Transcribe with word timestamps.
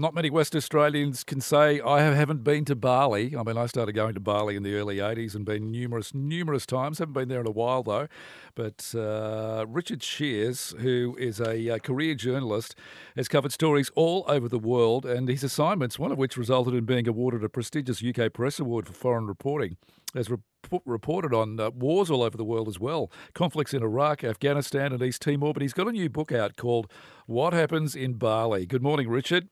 Not 0.00 0.14
many 0.14 0.30
West 0.30 0.56
Australians 0.56 1.24
can 1.24 1.42
say 1.42 1.78
I 1.78 2.00
haven't 2.00 2.42
been 2.42 2.64
to 2.64 2.74
Bali. 2.74 3.36
I 3.36 3.42
mean, 3.42 3.58
I 3.58 3.66
started 3.66 3.92
going 3.92 4.14
to 4.14 4.20
Bali 4.20 4.56
in 4.56 4.62
the 4.62 4.74
early 4.74 4.96
80s 4.96 5.34
and 5.34 5.44
been 5.44 5.70
numerous, 5.70 6.14
numerous 6.14 6.64
times. 6.64 7.00
Haven't 7.00 7.12
been 7.12 7.28
there 7.28 7.42
in 7.42 7.46
a 7.46 7.50
while, 7.50 7.82
though. 7.82 8.08
But 8.54 8.94
uh, 8.96 9.66
Richard 9.68 10.02
Shears, 10.02 10.74
who 10.78 11.18
is 11.20 11.38
a 11.38 11.74
uh, 11.74 11.78
career 11.80 12.14
journalist, 12.14 12.74
has 13.14 13.28
covered 13.28 13.52
stories 13.52 13.90
all 13.94 14.24
over 14.26 14.48
the 14.48 14.58
world, 14.58 15.04
and 15.04 15.28
his 15.28 15.44
assignments, 15.44 15.98
one 15.98 16.10
of 16.10 16.16
which 16.16 16.38
resulted 16.38 16.72
in 16.72 16.86
being 16.86 17.06
awarded 17.06 17.44
a 17.44 17.50
prestigious 17.50 18.02
UK 18.02 18.32
Press 18.32 18.58
Award 18.58 18.86
for 18.86 18.94
foreign 18.94 19.26
reporting, 19.26 19.76
has 20.14 20.30
re- 20.30 20.38
reported 20.86 21.34
on 21.34 21.60
uh, 21.60 21.68
wars 21.72 22.10
all 22.10 22.22
over 22.22 22.38
the 22.38 22.42
world 22.44 22.68
as 22.68 22.80
well, 22.80 23.12
conflicts 23.34 23.74
in 23.74 23.82
Iraq, 23.82 24.24
Afghanistan, 24.24 24.94
and 24.94 25.02
East 25.02 25.20
Timor. 25.20 25.52
But 25.52 25.60
he's 25.60 25.74
got 25.74 25.88
a 25.88 25.92
new 25.92 26.08
book 26.08 26.32
out 26.32 26.56
called 26.56 26.90
What 27.26 27.52
Happens 27.52 27.94
in 27.94 28.14
Bali. 28.14 28.64
Good 28.64 28.82
morning, 28.82 29.06
Richard. 29.06 29.50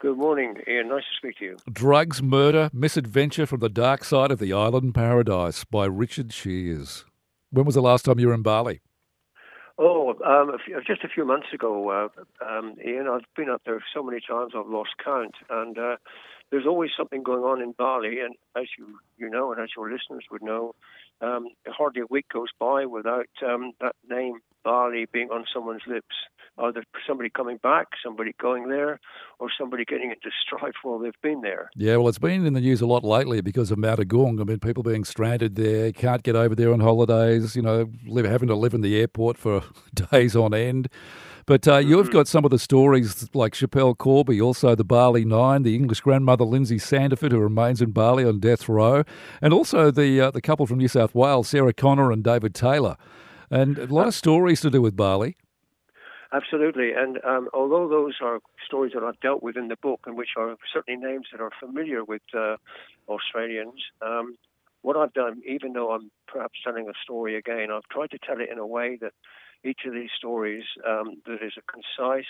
Good 0.00 0.16
morning, 0.16 0.54
Ian. 0.68 0.90
Nice 0.90 1.02
to 1.02 1.16
speak 1.16 1.38
to 1.38 1.44
you. 1.44 1.56
Drugs, 1.72 2.22
Murder, 2.22 2.70
Misadventure 2.72 3.46
from 3.46 3.58
the 3.58 3.68
Dark 3.68 4.04
Side 4.04 4.30
of 4.30 4.38
the 4.38 4.52
Island 4.52 4.94
Paradise 4.94 5.64
by 5.64 5.86
Richard 5.86 6.32
Shears. 6.32 7.04
When 7.50 7.66
was 7.66 7.74
the 7.74 7.82
last 7.82 8.04
time 8.04 8.20
you 8.20 8.28
were 8.28 8.34
in 8.34 8.42
Bali? 8.42 8.80
Oh, 9.76 10.10
um, 10.24 10.50
a 10.50 10.58
few, 10.64 10.80
just 10.86 11.02
a 11.02 11.08
few 11.08 11.24
months 11.24 11.48
ago, 11.52 11.88
uh, 11.90 12.48
um, 12.48 12.76
Ian. 12.86 13.08
I've 13.08 13.24
been 13.34 13.50
up 13.50 13.62
there 13.66 13.82
so 13.92 14.04
many 14.04 14.20
times 14.20 14.52
I've 14.56 14.68
lost 14.68 14.90
count, 15.04 15.34
and 15.50 15.76
uh, 15.76 15.96
there's 16.52 16.66
always 16.66 16.90
something 16.96 17.24
going 17.24 17.42
on 17.42 17.60
in 17.60 17.72
Bali. 17.72 18.20
And 18.20 18.36
as 18.56 18.68
you 18.78 19.00
you 19.16 19.28
know, 19.28 19.50
and 19.50 19.60
as 19.60 19.70
your 19.76 19.90
listeners 19.90 20.24
would 20.30 20.42
know, 20.42 20.76
um, 21.20 21.48
hardly 21.66 22.02
a 22.02 22.06
week 22.08 22.28
goes 22.32 22.48
by 22.60 22.86
without 22.86 23.28
um, 23.44 23.72
that 23.80 23.96
name 24.08 24.38
Bali 24.64 25.06
being 25.12 25.30
on 25.30 25.44
someone's 25.52 25.82
lips. 25.86 26.14
Either 26.60 26.82
somebody 27.06 27.30
coming 27.30 27.56
back, 27.58 27.86
somebody 28.04 28.34
going 28.40 28.68
there, 28.68 28.98
or 29.38 29.48
somebody 29.56 29.84
getting 29.84 30.10
into 30.10 30.28
strife 30.44 30.74
while 30.82 30.98
they've 30.98 31.12
been 31.22 31.40
there. 31.40 31.70
Yeah, 31.76 31.96
well, 31.96 32.08
it's 32.08 32.18
been 32.18 32.44
in 32.44 32.52
the 32.52 32.60
news 32.60 32.80
a 32.80 32.86
lot 32.86 33.04
lately 33.04 33.40
because 33.40 33.70
of 33.70 33.78
Mount 33.78 34.00
Agung. 34.00 34.40
I 34.40 34.44
mean, 34.44 34.58
people 34.58 34.82
being 34.82 35.04
stranded 35.04 35.54
there, 35.54 35.92
can't 35.92 36.24
get 36.24 36.34
over 36.34 36.56
there 36.56 36.72
on 36.72 36.80
holidays, 36.80 37.54
you 37.54 37.62
know, 37.62 37.88
live, 38.06 38.24
having 38.24 38.48
to 38.48 38.56
live 38.56 38.74
in 38.74 38.80
the 38.80 38.98
airport 38.98 39.38
for 39.38 39.62
days 40.10 40.34
on 40.34 40.52
end. 40.52 40.88
But 41.48 41.66
uh, 41.66 41.78
mm-hmm. 41.78 41.88
you've 41.88 42.10
got 42.10 42.28
some 42.28 42.44
of 42.44 42.50
the 42.50 42.58
stories 42.58 43.30
like 43.34 43.54
Schapelle 43.54 43.96
Corby, 43.96 44.38
also 44.38 44.74
the 44.74 44.84
Bali 44.84 45.24
Nine, 45.24 45.62
the 45.62 45.74
English 45.74 46.02
grandmother 46.02 46.44
Lindsay 46.44 46.76
Sandiford, 46.76 47.30
who 47.30 47.38
remains 47.38 47.80
in 47.80 47.92
Bali 47.92 48.22
on 48.24 48.38
death 48.38 48.68
row, 48.68 49.02
and 49.40 49.54
also 49.54 49.90
the 49.90 50.20
uh, 50.20 50.30
the 50.30 50.42
couple 50.42 50.66
from 50.66 50.76
New 50.76 50.88
South 50.88 51.14
Wales, 51.14 51.48
Sarah 51.48 51.72
Connor 51.72 52.12
and 52.12 52.22
David 52.22 52.54
Taylor. 52.54 52.98
And 53.50 53.78
a 53.78 53.86
lot 53.86 54.06
of 54.06 54.14
stories 54.14 54.60
to 54.60 54.70
do 54.70 54.82
with 54.82 54.96
Bali. 54.96 55.36
Absolutely. 56.32 56.92
And 56.92 57.18
um, 57.24 57.48
although 57.54 57.88
those 57.88 58.16
are 58.20 58.40
stories 58.66 58.92
that 58.92 59.02
I've 59.02 59.18
dealt 59.20 59.42
with 59.42 59.56
in 59.56 59.68
the 59.68 59.76
book, 59.76 60.00
and 60.06 60.16
which 60.16 60.30
are 60.36 60.56
certainly 60.72 61.00
names 61.00 61.28
that 61.32 61.40
are 61.40 61.50
familiar 61.58 62.04
with 62.04 62.22
uh, 62.34 62.56
Australians, 63.08 63.80
um, 64.02 64.36
what 64.82 64.96
I've 64.96 65.12
done, 65.12 65.40
even 65.46 65.72
though 65.72 65.92
I'm 65.92 66.10
perhaps 66.26 66.58
telling 66.62 66.88
a 66.88 66.92
story 67.02 67.36
again, 67.36 67.70
I've 67.72 67.88
tried 67.90 68.10
to 68.10 68.18
tell 68.18 68.40
it 68.40 68.50
in 68.50 68.58
a 68.58 68.66
way 68.66 68.98
that 69.00 69.12
each 69.64 69.80
of 69.86 69.94
these 69.94 70.10
stories 70.16 70.64
um, 70.86 71.16
that 71.26 71.42
is 71.42 71.54
a 71.56 71.62
concise, 71.62 72.28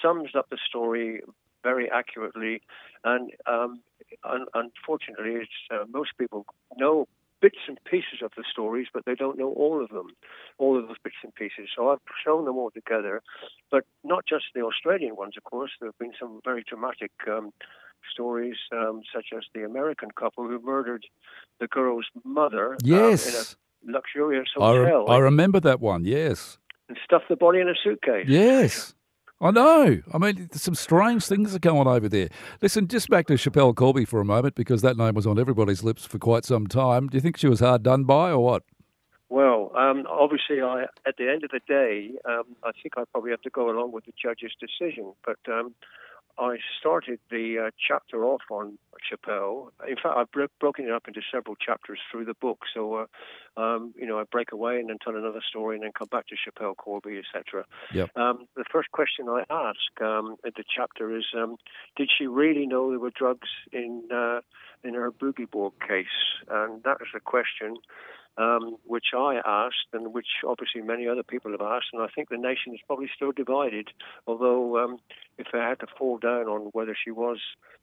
sums 0.00 0.30
up 0.36 0.48
the 0.50 0.58
story 0.68 1.22
very 1.62 1.90
accurately, 1.90 2.60
and 3.04 3.32
um, 3.46 3.80
un- 4.22 4.46
unfortunately, 4.54 5.48
uh, 5.70 5.84
most 5.88 6.10
people 6.18 6.44
know 6.76 7.08
bits 7.44 7.58
and 7.68 7.78
pieces 7.84 8.20
of 8.24 8.30
the 8.38 8.44
stories, 8.50 8.86
but 8.94 9.04
they 9.04 9.14
don't 9.14 9.36
know 9.36 9.52
all 9.52 9.84
of 9.84 9.90
them, 9.90 10.08
all 10.56 10.78
of 10.78 10.88
those 10.88 10.96
bits 11.04 11.16
and 11.22 11.34
pieces. 11.34 11.68
So 11.76 11.90
I've 11.90 11.98
shown 12.24 12.46
them 12.46 12.56
all 12.56 12.70
together, 12.70 13.20
but 13.70 13.84
not 14.02 14.24
just 14.26 14.44
the 14.54 14.62
Australian 14.62 15.14
ones, 15.14 15.34
of 15.36 15.44
course. 15.44 15.72
There 15.78 15.90
have 15.90 15.98
been 15.98 16.14
some 16.18 16.40
very 16.42 16.64
dramatic 16.66 17.12
um, 17.28 17.50
stories, 18.10 18.56
um, 18.72 19.02
such 19.14 19.26
as 19.36 19.42
the 19.54 19.62
American 19.62 20.08
couple 20.18 20.48
who 20.48 20.58
murdered 20.58 21.04
the 21.60 21.66
girl's 21.66 22.06
mother. 22.24 22.78
Yes. 22.82 23.26
Um, 23.26 23.32
in 23.84 23.94
a 23.94 23.98
luxurious 23.98 24.48
hotel. 24.56 25.04
I, 25.06 25.10
re- 25.10 25.16
I 25.16 25.18
remember 25.18 25.60
that 25.60 25.80
one, 25.80 26.06
yes. 26.06 26.56
And 26.88 26.96
stuffed 27.04 27.28
the 27.28 27.36
body 27.36 27.60
in 27.60 27.68
a 27.68 27.74
suitcase. 27.84 28.24
Yes. 28.26 28.94
I 29.44 29.50
know. 29.50 30.00
I 30.10 30.16
mean, 30.16 30.48
some 30.52 30.74
strange 30.74 31.26
things 31.26 31.54
are 31.54 31.58
going 31.58 31.86
on 31.86 31.86
over 31.86 32.08
there. 32.08 32.30
Listen, 32.62 32.88
just 32.88 33.10
back 33.10 33.26
to 33.26 33.34
Schapelle 33.34 33.76
Corby 33.76 34.06
for 34.06 34.18
a 34.18 34.24
moment, 34.24 34.54
because 34.54 34.80
that 34.80 34.96
name 34.96 35.14
was 35.14 35.26
on 35.26 35.38
everybody's 35.38 35.84
lips 35.84 36.06
for 36.06 36.18
quite 36.18 36.46
some 36.46 36.66
time. 36.66 37.08
Do 37.08 37.18
you 37.18 37.20
think 37.20 37.36
she 37.36 37.46
was 37.46 37.60
hard 37.60 37.82
done 37.82 38.04
by, 38.04 38.30
or 38.30 38.42
what? 38.42 38.62
Well, 39.28 39.70
um, 39.76 40.06
obviously, 40.08 40.62
I 40.62 40.84
at 41.06 41.16
the 41.18 41.30
end 41.30 41.44
of 41.44 41.50
the 41.50 41.60
day, 41.68 42.12
um, 42.24 42.56
I 42.64 42.70
think 42.82 42.94
I 42.96 43.04
probably 43.12 43.32
have 43.32 43.42
to 43.42 43.50
go 43.50 43.68
along 43.68 43.92
with 43.92 44.06
the 44.06 44.12
judge's 44.20 44.52
decision. 44.58 45.12
But 45.26 45.38
um, 45.52 45.74
I 46.38 46.56
started 46.78 47.20
the 47.30 47.66
uh, 47.66 47.70
chapter 47.88 48.24
off 48.24 48.42
on 48.50 48.78
Schapelle. 49.04 49.68
In 49.88 49.96
fact, 49.96 50.16
I've 50.16 50.30
bro- 50.30 50.46
broken 50.60 50.86
it 50.86 50.90
up 50.90 51.06
into 51.06 51.20
several 51.32 51.56
chapters 51.56 51.98
through 52.10 52.24
the 52.24 52.34
book. 52.34 52.60
So, 52.74 52.94
uh, 52.94 53.60
um, 53.60 53.94
you 53.96 54.06
know, 54.06 54.18
I 54.18 54.24
break 54.24 54.52
away 54.52 54.78
and 54.78 54.88
then 54.88 54.98
tell 55.02 55.16
another 55.16 55.42
story 55.48 55.76
and 55.76 55.84
then 55.84 55.92
come 55.96 56.08
back 56.10 56.26
to 56.28 56.34
Schapelle, 56.34 56.76
Corby, 56.76 57.18
etc. 57.18 57.64
Yep. 57.92 58.16
Um, 58.16 58.46
the 58.56 58.64
first 58.70 58.90
question 58.90 59.28
I 59.28 59.44
ask 59.50 60.02
um, 60.02 60.36
at 60.44 60.54
the 60.56 60.64
chapter 60.74 61.16
is, 61.16 61.24
um, 61.36 61.56
did 61.96 62.10
she 62.16 62.26
really 62.26 62.66
know 62.66 62.90
there 62.90 62.98
were 62.98 63.12
drugs 63.16 63.48
in 63.72 64.02
uh, 64.12 64.40
in 64.84 64.94
her 64.94 65.10
boogie 65.10 65.50
board 65.50 65.72
case? 65.86 66.06
And 66.48 66.82
that 66.84 66.98
is 67.00 67.08
a 67.14 67.20
question 67.20 67.76
um, 68.36 68.76
which 68.84 69.06
I 69.16 69.40
asked 69.44 69.88
and 69.92 70.12
which 70.12 70.26
obviously 70.46 70.82
many 70.82 71.06
other 71.06 71.22
people 71.22 71.52
have 71.52 71.60
asked. 71.60 71.88
And 71.92 72.02
I 72.02 72.08
think 72.14 72.28
the 72.28 72.36
nation 72.36 72.74
is 72.74 72.80
probably 72.86 73.10
still 73.14 73.32
divided, 73.32 73.88
although 74.26 74.78
um, 74.78 74.98
if 75.38 75.48
I 75.54 75.68
had 75.68 75.80
to 75.80 75.86
fall 75.98 76.18
down 76.18 76.46
on 76.46 76.70
whether 76.72 76.96
she 77.02 77.10
was 77.10 77.38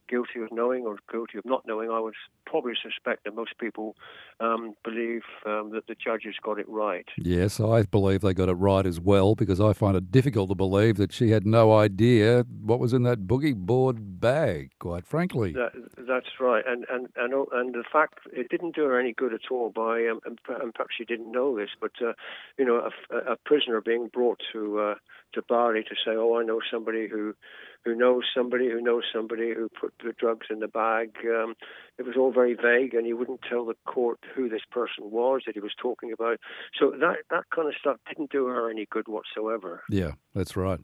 guilty 0.09 0.41
of 0.41 0.51
knowing 0.51 0.85
or 0.85 0.97
guilty 1.11 1.37
of 1.37 1.45
not 1.45 1.65
knowing, 1.65 1.89
I 1.89 1.99
would 1.99 2.13
probably 2.45 2.73
suspect 2.81 3.23
that 3.23 3.35
most 3.35 3.57
people 3.59 3.95
um, 4.39 4.73
believe 4.83 5.23
um, 5.45 5.71
that 5.73 5.87
the 5.87 5.95
judges 5.95 6.35
got 6.41 6.59
it 6.59 6.67
right. 6.67 7.07
Yes, 7.17 7.59
I 7.59 7.83
believe 7.83 8.21
they 8.21 8.33
got 8.33 8.49
it 8.49 8.53
right 8.53 8.85
as 8.85 8.99
well 8.99 9.35
because 9.35 9.61
I 9.61 9.73
find 9.73 9.95
it 9.95 10.11
difficult 10.11 10.49
to 10.49 10.55
believe 10.55 10.97
that 10.97 11.11
she 11.13 11.31
had 11.31 11.45
no 11.45 11.73
idea 11.73 12.45
what 12.61 12.79
was 12.79 12.93
in 12.93 13.03
that 13.03 13.27
boogie 13.27 13.55
board 13.55 14.19
bag. 14.19 14.71
Quite 14.79 15.05
frankly, 15.05 15.53
that, 15.53 15.71
that's 16.07 16.39
right, 16.39 16.63
and 16.67 16.85
and 16.89 17.07
and 17.15 17.33
and 17.51 17.73
the 17.73 17.83
fact 17.91 18.19
it 18.31 18.49
didn't 18.49 18.75
do 18.75 18.83
her 18.83 18.99
any 18.99 19.13
good 19.13 19.33
at 19.33 19.51
all. 19.51 19.69
By 19.69 20.07
um, 20.07 20.19
and 20.25 20.39
perhaps 20.43 20.95
she 20.97 21.05
didn't 21.05 21.31
know 21.31 21.55
this, 21.55 21.69
but 21.79 21.91
uh, 22.01 22.13
you 22.57 22.65
know, 22.65 22.89
a, 23.11 23.33
a, 23.33 23.35
prisoner 23.37 23.81
being 23.81 24.07
brought 24.07 24.41
to 24.53 24.79
uh, 24.79 24.95
to 25.33 25.41
Bali 25.47 25.83
to 25.83 25.95
say, 25.95 26.15
"Oh, 26.15 26.39
I 26.39 26.43
know 26.43 26.59
somebody 26.71 27.07
who." 27.07 27.35
who 27.83 27.95
knows 27.95 28.23
somebody 28.35 28.69
who 28.69 28.81
knows 28.81 29.03
somebody 29.13 29.53
who 29.53 29.67
put 29.69 29.93
the 30.03 30.13
drugs 30.17 30.47
in 30.49 30.59
the 30.59 30.67
bag. 30.67 31.11
Um, 31.25 31.55
it 31.97 32.05
was 32.05 32.15
all 32.15 32.31
very 32.31 32.53
vague, 32.53 32.93
and 32.93 33.05
he 33.05 33.13
wouldn't 33.13 33.41
tell 33.47 33.65
the 33.65 33.75
court 33.85 34.19
who 34.35 34.49
this 34.49 34.61
person 34.71 35.09
was 35.11 35.41
that 35.45 35.55
he 35.55 35.61
was 35.61 35.73
talking 35.79 36.11
about. 36.11 36.39
So 36.79 36.91
that 36.91 37.17
that 37.29 37.45
kind 37.53 37.67
of 37.67 37.73
stuff 37.79 37.97
didn't 38.07 38.31
do 38.31 38.47
her 38.47 38.69
any 38.69 38.87
good 38.89 39.07
whatsoever. 39.07 39.83
Yeah, 39.89 40.11
that's 40.35 40.55
right. 40.55 40.79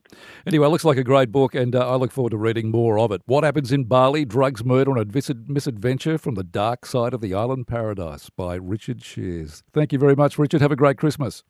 Anyway, 0.46 0.66
it 0.66 0.70
looks 0.70 0.84
like 0.84 0.98
a 0.98 1.04
great 1.04 1.30
book, 1.30 1.54
and 1.54 1.74
uh, 1.74 1.88
I 1.88 1.96
look 1.96 2.10
forward 2.12 2.30
to 2.30 2.36
reading 2.36 2.70
more 2.70 2.98
of 2.98 3.12
it. 3.12 3.22
What 3.26 3.44
happens 3.44 3.72
in 3.72 3.84
Bali? 3.84 4.24
Drugs, 4.24 4.64
murder, 4.64 4.96
and 4.96 5.14
a 5.14 5.34
misadventure 5.46 6.18
from 6.18 6.34
the 6.34 6.44
dark 6.44 6.84
side 6.84 7.14
of 7.14 7.20
the 7.20 7.34
island 7.34 7.68
paradise 7.68 8.28
by 8.30 8.56
Richard 8.56 9.02
Shears. 9.04 9.62
Thank 9.72 9.92
you 9.92 9.98
very 9.98 10.16
much, 10.16 10.38
Richard. 10.38 10.60
Have 10.60 10.72
a 10.72 10.76
great 10.76 10.98
Christmas. 10.98 11.44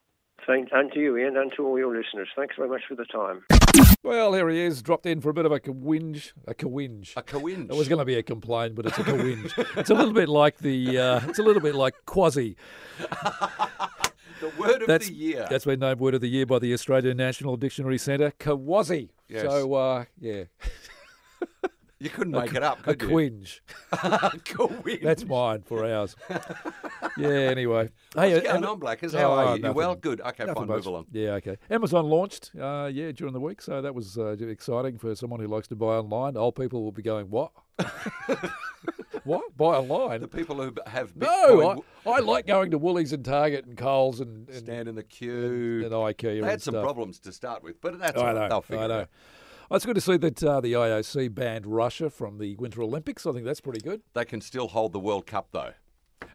Thank, 0.48 0.70
and 0.72 0.90
to 0.92 0.98
you, 0.98 1.18
Ian, 1.18 1.36
and 1.36 1.52
to 1.58 1.66
all 1.66 1.78
your 1.78 1.94
listeners. 1.94 2.28
Thanks 2.34 2.56
very 2.56 2.70
much 2.70 2.80
for 2.88 2.94
the 2.94 3.04
time. 3.04 3.44
Well, 4.02 4.32
here 4.32 4.48
he 4.48 4.60
is, 4.60 4.80
dropped 4.80 5.04
in 5.04 5.20
for 5.20 5.28
a 5.28 5.34
bit 5.34 5.44
of 5.44 5.52
a 5.52 5.60
kawinge. 5.60 6.32
A 6.46 6.54
kawinge. 6.54 7.14
A 7.16 7.22
kawinge. 7.22 7.70
It 7.70 7.76
was 7.76 7.86
going 7.86 7.98
to 7.98 8.06
be 8.06 8.14
a 8.14 8.22
complaint, 8.22 8.74
but 8.74 8.86
it's 8.86 8.96
a 8.96 9.02
kawinge. 9.02 9.52
it's 9.76 9.90
a 9.90 9.94
little 9.94 10.14
bit 10.14 10.30
like 10.30 10.56
the. 10.58 10.96
Uh, 10.96 11.20
it's 11.28 11.38
a 11.38 11.42
little 11.42 11.60
bit 11.60 11.74
like 11.74 11.94
quasi. 12.06 12.56
the 12.98 14.50
word 14.58 14.80
of 14.80 14.88
that's, 14.88 15.08
the 15.08 15.14
year. 15.14 15.46
That's 15.50 15.66
been 15.66 15.80
named 15.80 16.00
word 16.00 16.14
of 16.14 16.22
the 16.22 16.30
year 16.30 16.46
by 16.46 16.58
the 16.60 16.72
Australian 16.72 17.18
National 17.18 17.58
Dictionary 17.58 17.98
Centre. 17.98 18.32
Kwaussie. 18.40 19.10
Yes. 19.28 19.42
So, 19.42 19.74
uh, 19.74 20.04
yeah. 20.18 20.44
You 22.00 22.10
couldn't 22.10 22.32
make 22.32 22.52
a, 22.52 22.56
it 22.56 22.62
up, 22.62 22.82
could 22.84 23.02
a 23.02 23.04
you? 23.04 23.10
Quinge. 23.10 23.62
a 23.92 24.30
quinge. 24.44 25.02
That's 25.02 25.24
mine 25.24 25.62
for 25.62 25.84
ours. 25.84 26.14
yeah, 27.18 27.28
anyway. 27.28 27.90
What's 28.12 28.28
hey, 28.30 28.40
going 28.40 28.64
on, 28.64 28.78
Blackers? 28.78 29.14
How 29.14 29.32
oh, 29.32 29.34
are 29.34 29.56
you? 29.56 29.62
Nothing, 29.62 29.76
well? 29.76 29.94
Good. 29.96 30.20
Okay, 30.20 30.46
fine, 30.46 30.54
much. 30.54 30.68
move 30.68 30.86
along. 30.86 31.06
Yeah, 31.10 31.30
okay. 31.32 31.56
Amazon 31.68 32.04
launched, 32.04 32.52
uh, 32.60 32.88
yeah, 32.92 33.10
during 33.10 33.32
the 33.32 33.40
week, 33.40 33.60
so 33.60 33.82
that 33.82 33.96
was 33.96 34.16
uh, 34.16 34.36
exciting 34.38 34.96
for 34.96 35.16
someone 35.16 35.40
who 35.40 35.48
likes 35.48 35.66
to 35.68 35.76
buy 35.76 35.96
online. 35.96 36.36
Old 36.36 36.54
people 36.54 36.84
will 36.84 36.92
be 36.92 37.02
going, 37.02 37.30
what? 37.30 37.50
what? 39.24 39.56
Buy 39.56 39.76
online? 39.78 40.20
The 40.20 40.28
people 40.28 40.62
who 40.62 40.72
have 40.86 41.16
no, 41.16 41.82
I, 42.06 42.10
I, 42.10 42.18
like 42.20 42.46
going 42.46 42.70
to 42.70 42.78
Woolies 42.78 43.12
and 43.12 43.24
Target 43.24 43.66
and 43.66 43.76
Coles 43.76 44.20
and, 44.20 44.48
and 44.48 44.56
stand 44.56 44.88
in 44.88 44.94
the 44.94 45.02
queue 45.02 45.82
and, 45.84 45.86
and 45.86 45.92
IKEA. 45.92 46.42
They 46.42 46.46
had 46.48 46.62
some 46.62 46.74
stuff. 46.74 46.84
problems 46.84 47.18
to 47.20 47.32
start 47.32 47.64
with, 47.64 47.80
but 47.80 47.98
that's 47.98 48.16
I 48.16 48.32
know, 48.32 48.40
right. 48.40 48.50
They'll 48.50 48.62
figure 48.62 48.84
I 48.84 48.86
know. 48.86 48.98
it 48.98 49.02
out. 49.02 49.08
Oh, 49.70 49.76
it's 49.76 49.84
good 49.84 49.96
to 49.96 50.00
see 50.00 50.16
that 50.16 50.42
uh, 50.42 50.60
the 50.62 50.72
IOC 50.72 51.34
banned 51.34 51.66
Russia 51.66 52.08
from 52.08 52.38
the 52.38 52.56
Winter 52.56 52.82
Olympics. 52.82 53.26
I 53.26 53.32
think 53.32 53.44
that's 53.44 53.60
pretty 53.60 53.80
good. 53.80 54.00
They 54.14 54.24
can 54.24 54.40
still 54.40 54.68
hold 54.68 54.92
the 54.94 54.98
World 54.98 55.26
Cup, 55.26 55.48
though. 55.52 55.72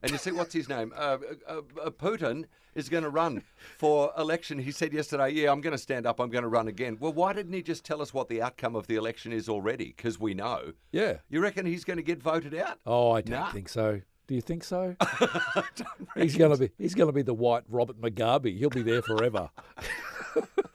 And 0.04 0.12
you 0.12 0.18
see, 0.20 0.32
what's 0.32 0.54
his 0.54 0.70
name? 0.70 0.94
Uh, 0.96 1.18
uh, 1.48 1.62
uh, 1.84 1.90
Putin 1.90 2.46
is 2.76 2.90
going 2.90 3.04
to 3.04 3.10
run 3.10 3.42
for 3.78 4.12
election. 4.18 4.60
He 4.60 4.72
said 4.72 4.94
yesterday, 4.94 5.30
"Yeah, 5.32 5.52
I'm 5.52 5.62
going 5.62 5.72
to 5.74 5.78
stand 5.80 6.06
up. 6.06 6.20
I'm 6.20 6.30
going 6.30 6.44
to 6.44 6.48
run 6.48 6.68
again." 6.68 6.98
Well, 7.00 7.12
why 7.14 7.34
didn't 7.34 7.54
he 7.54 7.62
just 7.64 7.84
tell 7.84 8.02
us 8.02 8.14
what 8.14 8.30
the 8.30 8.42
outcome 8.42 8.76
of 8.76 8.86
the 8.88 8.96
election 8.98 9.34
is 9.34 9.50
already? 9.50 9.94
Because 9.98 10.20
we 10.20 10.34
know. 10.34 10.74
Yeah. 10.92 11.18
You 11.30 11.42
reckon 11.42 11.66
he's 11.66 11.84
going 11.84 11.98
to 11.98 12.04
get 12.04 12.22
voted 12.22 12.54
out? 12.56 12.80
Oh, 12.86 13.12
I 13.12 13.22
don't 13.22 13.40
Nah. 13.40 13.52
think 13.52 13.68
so. 13.68 14.02
Do 14.28 14.36
you 14.36 14.42
think 14.42 14.64
so? 14.64 14.96
he's 16.16 16.38
going 16.38 16.52
to 16.52 16.58
be 16.58 16.70
he's 16.78 16.94
going 16.96 17.08
to 17.10 17.14
be 17.14 17.24
the 17.24 17.34
white 17.34 17.64
Robert 17.68 18.00
Mugabe. 18.00 18.58
He'll 18.58 18.70
be 18.70 18.84
there 18.84 19.02
forever. 19.02 19.50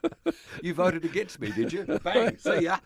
You 0.63 0.75
voted 0.75 1.05
against 1.05 1.41
me, 1.41 1.51
did 1.53 1.73
you? 1.73 1.85
Bang. 2.03 2.37
See 2.39 2.61
ya. 2.61 2.79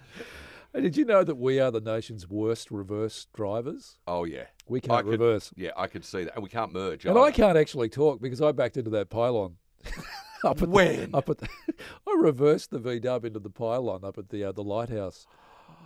Hey, 0.73 0.81
did 0.83 0.97
you 0.97 1.05
know 1.05 1.25
that 1.25 1.37
we 1.37 1.59
are 1.61 1.71
the 1.71 1.81
nation's 1.81 2.29
worst 2.29 2.71
reverse 2.71 3.27
drivers? 3.35 3.99
Oh 4.07 4.25
yeah. 4.25 4.45
We 4.69 4.81
can't 4.81 5.05
could- 5.05 5.11
reverse. 5.11 5.53
Yeah, 5.57 5.71
I 5.77 5.87
could 5.87 6.05
see 6.05 6.25
that, 6.25 6.35
and 6.35 6.43
we 6.43 6.49
can't 6.49 6.73
merge. 6.73 7.05
And 7.05 7.17
either. 7.17 7.27
I 7.27 7.31
can't 7.31 7.57
actually 7.59 7.89
talk 7.89 8.21
because 8.21 8.41
I 8.41 8.53
backed 8.53 8.77
into 8.77 8.91
that 8.91 9.11
pylon. 9.11 9.57
up 10.45 10.63
at 10.63 10.69
When? 10.69 11.11
The, 11.11 11.17
up 11.17 11.29
at 11.29 11.39
the, 11.39 11.49
I 12.07 12.15
reversed 12.19 12.71
the 12.71 12.79
V 12.79 12.99
Dub 13.01 13.25
into 13.25 13.41
the 13.41 13.51
pylon 13.51 14.05
up 14.05 14.19
at 14.19 14.29
the 14.31 14.45
uh, 14.45 14.53
the 14.53 14.63
lighthouse 14.65 15.27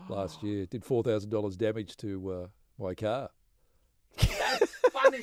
last 0.08 0.42
year. 0.42 0.66
Did 0.66 0.84
four 0.84 1.02
thousand 1.02 1.30
dollars 1.30 1.56
damage 1.56 1.96
to 1.98 2.32
uh, 2.32 2.46
my 2.82 2.94
car. 2.94 3.30
funny. 4.92 5.22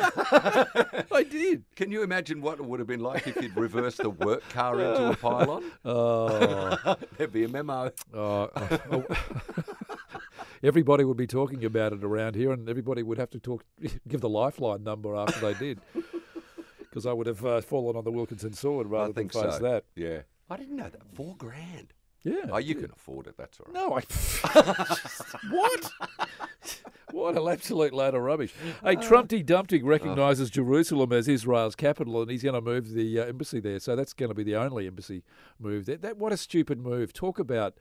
I 1.12 1.26
did. 1.28 1.64
Can 1.76 1.90
you 1.90 2.02
imagine 2.02 2.40
what 2.40 2.58
it 2.58 2.64
would 2.64 2.80
have 2.80 2.86
been 2.86 3.00
like 3.00 3.26
if 3.26 3.40
you'd 3.42 3.56
reversed 3.56 3.98
the 3.98 4.10
work 4.10 4.48
car 4.50 4.80
into 4.80 5.10
a 5.10 5.16
pylon? 5.16 5.64
Oh, 5.84 6.96
There'd 7.16 7.32
be 7.32 7.44
a 7.44 7.48
memo. 7.48 7.92
oh, 8.14 8.48
oh. 8.54 9.04
everybody 10.62 11.04
would 11.04 11.16
be 11.16 11.26
talking 11.26 11.64
about 11.64 11.92
it 11.92 12.04
around 12.04 12.34
here, 12.34 12.52
and 12.52 12.68
everybody 12.68 13.02
would 13.02 13.18
have 13.18 13.30
to 13.30 13.38
talk, 13.38 13.64
give 14.08 14.20
the 14.20 14.28
lifeline 14.28 14.82
number 14.82 15.14
after 15.16 15.40
they 15.40 15.54
did, 15.54 15.80
because 16.80 17.06
I 17.06 17.12
would 17.12 17.26
have 17.26 17.44
uh, 17.44 17.60
fallen 17.60 17.96
on 17.96 18.04
the 18.04 18.10
Wilkinson 18.12 18.52
sword 18.52 18.86
rather 18.88 19.10
I 19.10 19.12
than 19.12 19.28
face 19.28 19.42
so. 19.42 19.58
that. 19.60 19.84
Yeah. 19.94 20.20
I 20.48 20.56
didn't 20.56 20.76
know 20.76 20.88
that. 20.88 21.02
Four 21.14 21.36
grand. 21.36 21.92
Yeah. 22.22 22.50
Oh, 22.50 22.58
you 22.58 22.74
can 22.74 22.90
afford 22.90 23.26
it. 23.28 23.36
That's 23.38 23.58
all 23.60 23.66
right. 23.66 23.74
No, 23.74 23.94
I. 23.96 24.02
what? 25.50 25.92
What 27.20 27.36
an 27.36 27.46
absolute 27.46 27.92
load 27.92 28.14
of 28.14 28.22
rubbish. 28.22 28.54
Hey, 28.82 28.96
Trumpty 28.96 29.42
Dumpty 29.42 29.82
recognises 29.82 30.48
Jerusalem 30.48 31.12
as 31.12 31.28
Israel's 31.28 31.76
capital, 31.76 32.22
and 32.22 32.30
he's 32.30 32.42
going 32.42 32.54
to 32.54 32.62
move 32.62 32.94
the 32.94 33.20
uh, 33.20 33.26
embassy 33.26 33.60
there. 33.60 33.78
So 33.78 33.94
that's 33.94 34.14
going 34.14 34.30
to 34.30 34.34
be 34.34 34.42
the 34.42 34.56
only 34.56 34.86
embassy 34.86 35.22
move 35.58 35.84
there. 35.84 35.98
That 35.98 36.16
what 36.16 36.32
a 36.32 36.38
stupid 36.38 36.80
move! 36.80 37.12
Talk 37.12 37.38
about 37.38 37.74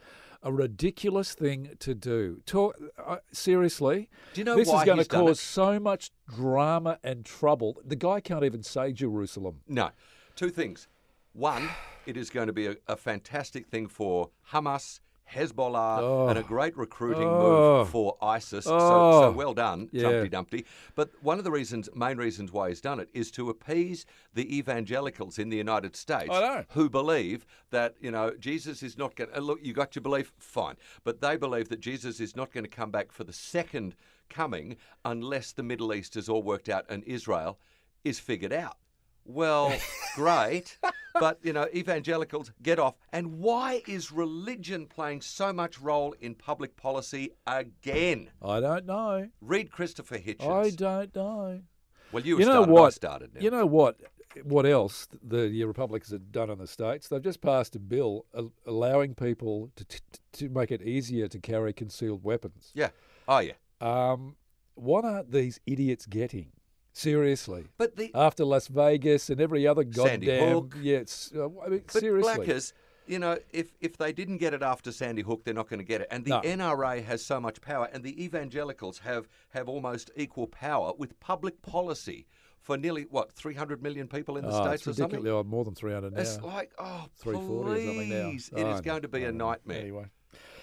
a 0.44 0.51
ridiculous 0.51 1.33
thing 1.33 1.69
to 1.80 1.95
do. 1.95 2.41
Talk 2.45 2.77
uh, 2.97 3.18
seriously. 3.31 4.09
Do 4.33 4.41
you 4.41 4.45
know 4.45 4.57
this 4.57 4.68
why 4.68 4.81
is 4.81 4.86
going 4.86 4.97
to 4.97 5.03
he's 5.03 5.07
done 5.07 5.27
cause 5.27 5.39
it? 5.39 5.42
so 5.42 5.80
much 5.80 6.12
drama 6.35 7.00
and 7.01 7.24
trouble. 7.24 7.81
The 7.85 7.95
guy 7.95 8.19
can't 8.19 8.44
even 8.44 8.62
say 8.62 8.92
Jerusalem. 8.92 9.62
No. 9.69 9.92
Two 10.35 10.50
things. 10.50 10.89
One, 11.31 11.69
it 12.06 12.18
is 12.18 12.30
going 12.30 12.47
to 12.47 12.53
be 12.53 12.68
a, 12.68 12.75
a 12.89 12.97
fantastic 12.97 13.68
thing 13.68 13.88
for 13.88 14.31
Hamas, 14.51 15.00
Hezbollah, 15.31 16.30
and 16.30 16.38
a 16.38 16.42
oh. 16.42 16.46
great 16.46 16.76
recruiting 16.78 17.28
Oh. 17.28 17.80
move 17.80 17.90
for 17.90 18.18
ISIS. 18.22 18.66
So, 18.66 18.78
Oh. 18.78 19.22
so 19.22 19.31
well 19.31 19.54
done, 19.54 19.90
Yeah. 19.92 20.04
Dumpty 20.04 20.30
Dumpty. 20.30 20.66
But 20.96 21.12
one 21.22 21.38
of 21.38 21.44
the 21.44 21.52
reasons, 21.52 21.90
main 21.96 22.18
reasons 22.18 22.52
why 22.52 22.70
he's 22.70 22.81
done 22.81 23.00
it 23.00 23.10
is 23.14 23.31
to 23.31 23.50
appease 23.50 24.06
the 24.34 24.58
evangelicals 24.58 25.38
in 25.38 25.50
the 25.50 25.58
United 25.58 25.96
States 25.96 26.34
who 26.70 26.90
believe 26.90 27.46
that, 27.70 27.96
you 28.00 28.12
know, 28.12 28.34
Jesus 28.40 28.84
is 28.84 28.98
not 28.98 29.16
going 29.16 29.31
to, 29.31 29.42
look, 29.42 29.60
you 29.62 29.74
got 29.74 29.96
your 29.96 30.02
belief, 30.02 30.34
fine. 30.40 30.76
But 31.04 31.22
they 31.22 31.38
believe 31.38 31.70
that 31.70 31.80
Jesus 31.80 32.20
is 32.20 32.36
not 32.36 32.52
going 32.52 32.64
to 32.64 32.70
come 32.70 32.92
back 32.92 33.12
for 33.12 33.24
the 33.24 33.34
second 33.34 33.96
coming 34.30 34.78
unless 35.04 35.52
the 35.52 35.64
Middle 35.64 35.94
East 35.94 36.16
is 36.16 36.30
all 36.30 36.44
worked 36.44 36.70
out 36.70 36.86
and 36.90 37.04
Israel 37.04 37.60
is 38.04 38.20
figured 38.20 38.54
out. 38.54 38.78
Well, 39.26 39.76
great, 40.16 40.78
but 41.13 41.39
you 41.44 41.53
know, 41.53 41.67
evangelicals 41.73 42.51
get 42.61 42.79
off. 42.79 42.95
And 43.11 43.39
why 43.39 43.81
is 43.88 44.11
religion 44.11 44.85
playing 44.85 45.21
so 45.21 45.53
much 45.53 45.79
role 45.79 46.13
in 46.19 46.35
public 46.35 46.75
policy 46.75 47.31
again? 47.47 48.29
I 48.41 48.59
don't 48.59 48.85
know. 48.85 49.29
Read 49.41 49.71
Christopher 49.71 50.17
Hitchens. 50.17 50.50
I 50.50 50.69
don't 50.71 51.15
know. 51.15 51.61
well, 52.11 52.23
you, 52.23 52.39
you 52.39 52.45
know 52.45 52.63
started, 52.63 52.69
I 52.69 52.73
what? 52.73 52.94
started 52.94 53.35
now. 53.35 53.41
You 53.41 53.51
know 53.51 53.65
what? 53.65 53.97
What 54.44 54.65
else 54.65 55.07
the 55.23 55.63
Republicans 55.65 56.11
have 56.11 56.31
done 56.31 56.51
in 56.51 56.59
the 56.59 56.67
states? 56.67 57.07
They've 57.07 57.21
just 57.21 57.41
passed 57.41 57.75
a 57.75 57.79
bill 57.79 58.25
allowing 58.65 59.15
people 59.15 59.71
to, 59.75 59.85
to 59.85 60.01
to 60.33 60.50
make 60.50 60.71
it 60.71 60.81
easier 60.83 61.27
to 61.27 61.39
carry 61.39 61.73
concealed 61.73 62.23
weapons. 62.23 62.71
yeah. 62.75 62.89
Oh, 63.27 63.39
yeah. 63.39 63.53
Um, 63.81 64.35
what 64.75 65.06
aren't 65.06 65.31
these 65.31 65.59
idiots 65.67 66.06
getting? 66.06 66.51
Seriously, 67.00 67.66
But 67.78 67.96
the 67.96 68.12
after 68.13 68.44
Las 68.44 68.68
Vegas 68.68 69.30
and 69.30 69.40
every 69.40 69.66
other 69.66 69.84
Sandy 69.90 70.28
goddamn 70.28 70.54
Hook. 70.54 70.75
yeah, 70.81 70.98
it's, 70.98 71.31
uh, 71.34 71.46
I 71.66 71.69
mean, 71.69 71.84
but 71.92 72.01
seriously, 72.01 72.36
Blackers, 72.36 72.74
you 73.07 73.19
know, 73.19 73.38
if 73.51 73.72
if 73.80 73.96
they 73.98 74.12
didn't 74.12 74.38
get 74.38 74.54
it 74.54 74.62
after 74.62 74.92
Sandy 74.92 75.22
Hook, 75.22 75.44
they're 75.46 75.54
not 75.54 75.69
going 75.69 75.80
to 75.80 75.86
get 75.86 76.01
it. 76.01 76.07
And 76.12 76.25
the 76.25 76.31
No. 76.31 76.42
NRA 76.42 77.04
has 77.04 77.25
so 77.25 77.40
much 77.40 77.62
power, 77.62 77.90
and 77.94 78.04
the 78.04 78.22
evangelicals 78.24 79.00
have 79.00 79.30
have 79.50 79.69
almost 79.69 80.12
equal 80.18 80.48
power 80.48 80.92
with 80.98 81.18
public 81.22 81.62
policy 81.62 82.28
for 82.60 82.78
nearly 82.78 83.04
what 83.04 83.31
300 83.31 83.81
million 83.81 84.07
people 84.07 84.36
in 84.36 84.44
the 84.45 84.52
oh, 84.52 84.66
states 84.66 84.86
it's 84.86 85.00
or 85.00 85.02
something. 85.02 85.25
Oh, 85.25 85.44
more 85.44 85.63
than 85.63 85.75
three 85.75 85.94
hundred 85.94 86.13
now. 86.13 86.19
It's 86.22 86.42
like, 86.42 86.74
oh, 86.78 87.06
340 87.16 87.72
or 87.72 87.86
something 87.86 88.10
now. 88.10 88.30
please. 88.31 88.50
It 88.56 88.63
Oh, 88.63 88.74
is 88.74 88.81
going 88.81 89.02
to 89.04 89.07
be 89.07 89.24
a 89.24 89.31
nightmare. 89.31 89.80
Anyway. 89.80 90.06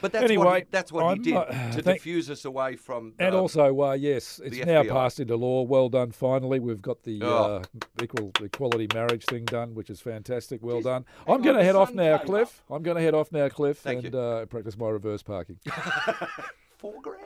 But 0.03 0.13
that's 0.13 0.23
what 0.25 0.31
he, 0.31 0.37
Anyway, 0.37 0.67
that's 0.71 0.93
what 0.93 1.05
I'm 1.05 1.17
he 1.17 1.23
did 1.25 1.35
not- 1.35 1.49
to 1.49 1.83
thank- 1.83 1.99
diffuse 1.99 2.29
us 2.31 2.45
away 2.45 2.77
from. 2.77 3.15
And 3.19 3.35
uh, 3.35 3.41
also, 3.41 3.81
uh, 3.83 3.93
yes, 3.95 4.41
it's 4.45 4.65
now 4.67 4.83
passed 4.85 5.19
into 5.21 5.37
law. 5.37 5.63
Well 5.63 5.89
done. 5.89 6.11
Finally, 6.13 6.61
we've 6.61 6.83
got 6.83 7.03
the 7.05 7.23
Oh. 7.23 7.27
uh, 7.29 7.63
equal 8.03 8.31
equality 8.43 8.89
marriage 8.95 9.25
thing 9.25 9.47
done, 9.47 9.75
which 9.75 9.89
is 9.89 10.01
fantastic. 10.01 10.63
Well 10.63 10.81
Jeez, 10.81 10.85
done. 10.85 11.05
I'm 11.27 11.41
going 11.43 11.57
to 11.57 11.65
head 11.65 11.75
off 11.77 11.95
now, 11.95 12.19
came 12.19 12.27
Cliff. 12.27 12.63
I'm 12.71 12.83
going 12.83 12.97
to 12.99 13.03
head 13.03 13.15
off 13.15 13.33
now, 13.33 13.49
Cliff, 13.49 13.79
Thank 13.79 14.05
and 14.05 14.15
uh, 14.15 14.47
practice 14.47 14.77
my 14.77 14.89
reverse 14.91 15.23
parking. 15.23 15.59
four 16.79 16.95
grand. 17.01 17.17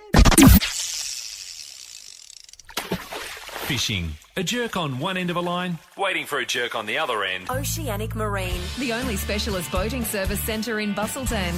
Fishing. 3.67 4.11
A 4.37 4.43
jerk 4.43 4.77
on 4.77 4.99
one 4.99 5.17
end 5.17 5.31
of 5.31 5.37
a 5.37 5.41
line, 5.41 5.79
waiting 5.97 6.27
for 6.27 6.39
a 6.39 6.47
jerk 6.47 6.75
on 6.75 6.87
the 6.87 6.99
other 6.99 7.23
end. 7.23 7.49
Oceanic 7.51 8.17
Marine, 8.17 8.61
the 8.81 8.93
only 8.93 9.17
specialist 9.17 9.71
boating 9.71 10.05
service 10.05 10.41
centre 10.41 10.81
in 10.81 10.93
Busselton. 10.93 11.55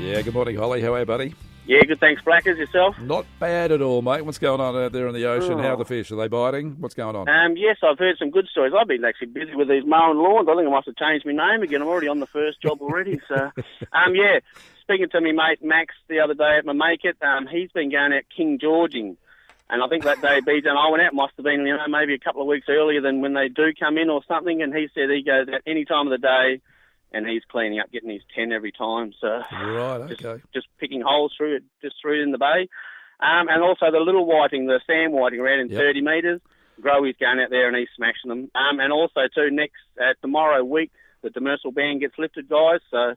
Yeah. 0.00 0.22
Good 0.22 0.34
morning, 0.34 0.56
Holly. 0.56 0.80
How 0.80 0.94
are 0.94 1.00
you, 1.00 1.06
buddy? 1.06 1.34
Yeah, 1.66 1.80
good. 1.86 1.98
Thanks, 1.98 2.20
Blackers. 2.22 2.58
Yourself? 2.58 2.98
Not 3.00 3.24
bad 3.40 3.72
at 3.72 3.80
all, 3.80 4.02
mate. 4.02 4.22
What's 4.22 4.36
going 4.38 4.60
on 4.60 4.76
out 4.76 4.92
there 4.92 5.06
in 5.08 5.14
the 5.14 5.24
ocean? 5.26 5.58
How 5.58 5.68
are 5.70 5.72
Oh. 5.72 5.76
the 5.76 5.84
fish? 5.86 6.10
Are 6.12 6.16
they 6.16 6.28
biting? 6.28 6.76
What's 6.78 6.94
going 6.94 7.16
on? 7.16 7.26
Um, 7.28 7.56
yes, 7.56 7.78
I've 7.82 7.98
heard 7.98 8.18
some 8.18 8.30
good 8.30 8.46
stories. 8.48 8.74
I've 8.78 8.86
been 8.86 9.04
actually 9.04 9.28
busy 9.28 9.54
with 9.54 9.68
these 9.68 9.84
mowing 9.86 10.18
lawns. 10.18 10.46
I 10.48 10.56
think 10.56 10.68
I 10.68 10.70
must 10.70 10.86
have 10.86 10.96
changed 10.96 11.24
my 11.24 11.32
name 11.32 11.62
again. 11.62 11.80
I'm 11.80 11.88
already 11.88 12.08
on 12.08 12.20
the 12.20 12.26
first 12.26 12.60
job 12.60 12.82
already. 12.82 13.18
So, 13.28 13.50
um, 13.92 14.14
yeah, 14.14 14.40
speaking 14.82 15.08
to 15.10 15.20
me 15.22 15.32
mate 15.32 15.64
Max 15.64 15.94
the 16.08 16.20
other 16.20 16.34
day 16.34 16.56
at 16.58 16.66
my 16.66 16.74
Make 16.74 17.04
It, 17.04 17.16
um, 17.22 17.46
he's 17.46 17.72
been 17.72 17.90
going 17.90 18.12
out 18.12 18.24
King 18.36 18.58
Georging. 18.60 19.16
And 19.70 19.82
I 19.82 19.88
think 19.88 20.04
that 20.04 20.20
day 20.20 20.40
BJ 20.46 20.68
and 20.68 20.78
I 20.78 20.90
went 20.90 21.02
out 21.02 21.14
must 21.14 21.32
have 21.38 21.44
been, 21.44 21.66
you 21.66 21.74
know, 21.74 21.88
maybe 21.88 22.12
a 22.12 22.18
couple 22.18 22.42
of 22.42 22.46
weeks 22.48 22.66
earlier 22.68 23.00
than 23.00 23.22
when 23.22 23.32
they 23.32 23.48
do 23.48 23.72
come 23.72 23.96
in 23.96 24.10
or 24.10 24.20
something. 24.28 24.60
And 24.60 24.74
he 24.74 24.88
said 24.94 25.08
he 25.08 25.22
goes 25.22 25.48
out 25.48 25.62
any 25.66 25.86
time 25.86 26.06
of 26.06 26.10
the 26.10 26.18
day 26.18 26.60
and 27.14 27.26
he's 27.26 27.42
cleaning 27.48 27.78
up, 27.80 27.90
getting 27.92 28.10
his 28.10 28.22
10 28.34 28.52
every 28.52 28.72
time. 28.72 29.12
So, 29.20 29.28
Right. 29.52 30.06
just, 30.08 30.24
Okay. 30.24 30.42
just 30.52 30.66
picking 30.78 31.00
holes 31.00 31.32
through 31.36 31.56
it, 31.56 31.62
just 31.82 31.96
through 32.02 32.22
in 32.22 32.32
the 32.32 32.38
bay. 32.38 32.68
Um, 33.20 33.48
and 33.48 33.62
also 33.62 33.90
the 33.90 34.00
little 34.00 34.26
whiting, 34.26 34.66
the 34.66 34.80
Sam 34.86 35.12
whiting 35.12 35.40
around 35.40 35.60
in 35.60 35.68
Yep. 35.68 35.80
30 35.80 36.00
metres. 36.02 36.40
Growy's 36.80 37.14
going 37.20 37.38
out 37.38 37.50
there 37.50 37.68
and 37.68 37.76
he's 37.76 37.88
smashing 37.96 38.28
them. 38.28 38.50
Um, 38.54 38.80
and 38.80 38.92
also 38.92 39.20
too 39.34 39.50
next 39.50 39.78
uh, 40.00 40.14
tomorrow 40.20 40.64
week 40.64 40.90
the 41.22 41.30
demersal 41.30 41.72
ban 41.72 42.00
gets 42.00 42.18
lifted, 42.18 42.48
guys. 42.48 42.80
So 42.90 43.14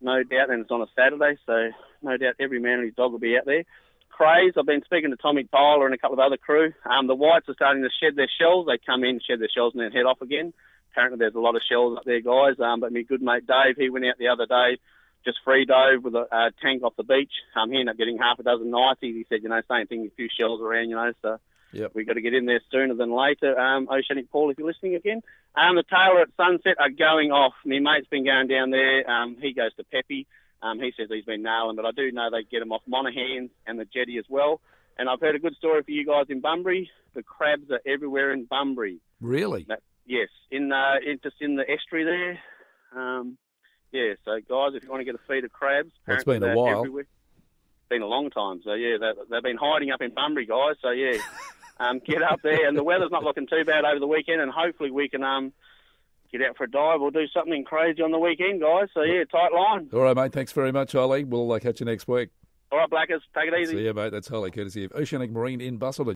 no 0.00 0.22
doubt, 0.22 0.50
and 0.50 0.62
it's 0.62 0.70
on 0.70 0.80
a 0.82 0.86
Saturday, 0.96 1.36
so 1.44 1.70
no 2.02 2.16
doubt 2.16 2.34
every 2.40 2.60
man 2.60 2.78
and 2.78 2.84
his 2.84 2.94
dog 2.94 3.12
will 3.12 3.18
be 3.18 3.36
out 3.36 3.44
there. 3.46 3.64
Crays, 4.10 4.52
I've 4.56 4.64
been 4.66 4.84
speaking 4.84 5.10
to 5.10 5.16
Tommy 5.16 5.44
Tyler 5.44 5.86
and 5.86 5.94
a 5.94 5.98
couple 5.98 6.14
of 6.14 6.20
other 6.24 6.36
crew. 6.36 6.72
Um, 6.88 7.08
the 7.08 7.14
whites 7.16 7.48
are 7.48 7.54
starting 7.54 7.82
to 7.82 7.90
shed 8.00 8.14
their 8.16 8.30
shells. 8.38 8.66
They 8.66 8.78
come 8.78 9.02
in, 9.02 9.18
shed 9.20 9.40
their 9.40 9.48
shells, 9.52 9.74
and 9.74 9.82
then 9.82 9.90
head 9.92 10.06
off 10.06 10.20
again. 10.22 10.52
Apparently, 10.94 11.18
there's 11.18 11.34
a 11.34 11.40
lot 11.40 11.56
of 11.56 11.62
shells 11.68 11.98
up 11.98 12.04
there, 12.04 12.20
guys. 12.20 12.54
Um, 12.60 12.78
but 12.80 12.92
my 12.92 13.02
good 13.02 13.20
mate 13.20 13.46
Dave, 13.46 13.76
he 13.76 13.90
went 13.90 14.06
out 14.06 14.16
the 14.18 14.28
other 14.28 14.46
day, 14.46 14.78
just 15.24 15.38
free 15.44 15.64
dove 15.64 16.04
with 16.04 16.14
a 16.14 16.26
uh, 16.30 16.50
tank 16.62 16.84
off 16.84 16.94
the 16.96 17.02
beach. 17.02 17.32
Um, 17.56 17.70
he 17.70 17.80
ended 17.80 17.94
up 17.94 17.98
getting 17.98 18.18
half 18.18 18.38
a 18.38 18.44
dozen 18.44 18.70
niceties. 18.70 19.16
He 19.16 19.26
said, 19.28 19.42
you 19.42 19.48
know, 19.48 19.60
same 19.68 19.86
thing, 19.88 20.06
a 20.06 20.10
few 20.14 20.28
shells 20.38 20.60
around, 20.60 20.90
you 20.90 20.96
know. 20.96 21.12
So 21.22 21.38
Yep. 21.72 21.90
we 21.94 22.04
got 22.04 22.12
to 22.12 22.20
get 22.20 22.34
in 22.34 22.46
there 22.46 22.60
sooner 22.70 22.94
than 22.94 23.10
later. 23.10 23.58
Um, 23.58 23.88
Oceanic 23.90 24.30
Paul, 24.30 24.50
if 24.50 24.58
you're 24.58 24.68
listening 24.68 24.94
again. 24.94 25.22
Um, 25.56 25.74
the 25.74 25.82
tailor 25.82 26.20
at 26.20 26.28
Sunset 26.36 26.76
are 26.78 26.90
going 26.90 27.32
off. 27.32 27.54
My 27.64 27.80
mate's 27.80 28.06
been 28.06 28.24
going 28.24 28.46
down 28.46 28.70
there. 28.70 29.10
Um, 29.10 29.36
he 29.40 29.52
goes 29.52 29.74
to 29.74 29.84
Peppy. 29.84 30.28
Um, 30.62 30.78
he 30.78 30.92
says 30.96 31.08
he's 31.10 31.24
been 31.24 31.42
nailing, 31.42 31.74
but 31.74 31.84
I 31.84 31.90
do 31.90 32.12
know 32.12 32.30
they 32.30 32.44
get 32.44 32.62
him 32.62 32.70
off 32.70 32.82
Monaghan's 32.86 33.50
and 33.66 33.78
the 33.78 33.84
jetty 33.84 34.18
as 34.18 34.24
well. 34.28 34.60
And 34.96 35.08
I've 35.08 35.20
heard 35.20 35.34
a 35.34 35.40
good 35.40 35.56
story 35.56 35.82
for 35.82 35.90
you 35.90 36.06
guys 36.06 36.26
in 36.28 36.40
Bunbury. 36.40 36.90
The 37.14 37.24
crabs 37.24 37.68
are 37.70 37.80
everywhere 37.84 38.32
in 38.32 38.44
Bunbury. 38.44 38.98
Really? 39.20 39.64
That, 39.68 39.82
yes, 40.06 40.28
in, 40.50 40.72
uh, 40.72 40.94
in 41.04 41.18
just 41.22 41.36
in 41.40 41.56
the 41.56 41.64
estuary 41.70 42.04
there. 42.04 42.38
Um, 43.00 43.36
yeah, 43.92 44.14
so 44.24 44.32
guys, 44.48 44.74
if 44.74 44.82
you 44.82 44.90
want 44.90 45.00
to 45.00 45.04
get 45.04 45.14
a 45.14 45.20
feed 45.28 45.44
of 45.44 45.52
crabs, 45.52 45.92
Well, 46.06 46.16
it's 46.16 46.24
been 46.24 46.42
a 46.42 46.54
while. 46.54 46.78
Everywhere. 46.80 47.02
It's 47.02 47.88
been 47.88 48.02
a 48.02 48.06
long 48.06 48.30
time, 48.30 48.60
so 48.64 48.72
yeah, 48.74 48.96
they, 48.98 49.12
they've 49.30 49.42
been 49.42 49.56
hiding 49.56 49.90
up 49.90 50.00
in 50.00 50.12
Bunbury, 50.12 50.46
guys. 50.46 50.76
So 50.82 50.90
yeah, 50.90 51.18
um, 51.78 52.00
get 52.04 52.22
up 52.22 52.40
there. 52.42 52.66
And 52.66 52.76
the 52.76 52.82
weather's 52.82 53.10
not 53.12 53.22
looking 53.22 53.46
too 53.46 53.64
bad 53.64 53.84
over 53.84 54.00
the 54.00 54.06
weekend, 54.06 54.40
and 54.40 54.50
hopefully 54.50 54.90
we 54.90 55.08
can 55.08 55.22
um, 55.22 55.52
get 56.32 56.42
out 56.42 56.56
for 56.56 56.64
a 56.64 56.70
dive 56.70 57.00
or 57.00 57.10
do 57.10 57.26
something 57.28 57.62
crazy 57.64 58.02
on 58.02 58.10
the 58.10 58.18
weekend, 58.18 58.60
guys. 58.60 58.88
So 58.94 59.02
yeah, 59.02 59.24
tight 59.30 59.52
line. 59.52 59.88
All 59.92 60.00
right, 60.00 60.16
mate. 60.16 60.32
Thanks 60.32 60.50
very 60.52 60.72
much, 60.72 60.94
Ollie. 60.94 61.24
We'll 61.24 61.52
uh, 61.52 61.60
catch 61.60 61.78
you 61.80 61.86
next 61.86 62.08
week. 62.08 62.30
All 62.72 62.78
right, 62.78 62.90
Blackers, 62.90 63.22
take 63.36 63.52
it 63.52 63.60
easy. 63.60 63.76
See 63.76 63.84
you, 63.84 63.94
mate. 63.94 64.10
That's 64.10 64.28
Ollie, 64.32 64.50
courtesy 64.50 64.84
of 64.84 64.92
Oceanic 64.92 65.30
Marine 65.30 65.60
in 65.60 65.78
Busselton. 65.78 66.14